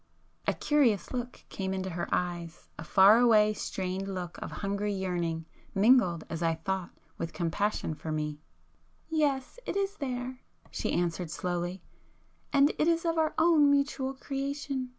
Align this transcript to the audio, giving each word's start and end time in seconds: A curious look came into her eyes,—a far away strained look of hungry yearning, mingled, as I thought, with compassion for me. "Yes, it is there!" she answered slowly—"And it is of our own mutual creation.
A 0.47 0.55
curious 0.55 1.11
look 1.13 1.43
came 1.49 1.75
into 1.75 1.91
her 1.91 2.07
eyes,—a 2.11 2.83
far 2.83 3.19
away 3.19 3.53
strained 3.53 4.07
look 4.11 4.39
of 4.41 4.49
hungry 4.49 4.93
yearning, 4.93 5.45
mingled, 5.75 6.23
as 6.27 6.41
I 6.41 6.55
thought, 6.55 6.89
with 7.19 7.33
compassion 7.33 7.93
for 7.93 8.11
me. 8.11 8.39
"Yes, 9.09 9.59
it 9.67 9.77
is 9.77 9.97
there!" 9.97 10.39
she 10.71 10.91
answered 10.91 11.29
slowly—"And 11.29 12.71
it 12.79 12.87
is 12.87 13.05
of 13.05 13.19
our 13.19 13.35
own 13.37 13.69
mutual 13.69 14.15
creation. 14.15 14.89